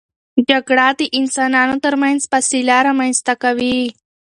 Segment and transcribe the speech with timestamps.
[0.49, 3.79] جګړه د انسانانو ترمنځ فاصله رامنځته کوي.